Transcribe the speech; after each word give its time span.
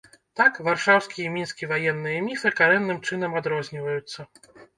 Так, 0.39 0.53
варшаўскі 0.67 1.19
і 1.23 1.33
мінскі 1.35 1.69
ваенныя 1.73 2.23
міфы 2.29 2.53
карэнным 2.61 3.03
чынам 3.11 3.37
адрозніваюцца. 3.43 4.19